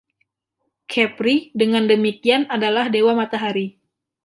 [0.91, 3.67] Khepri dengan demikian adalah dewa matahari.